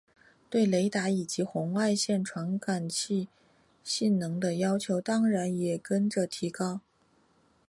[0.49, 3.27] 对雷达以及红外线传感器
[3.83, 6.81] 性能的要求当然也跟着提高。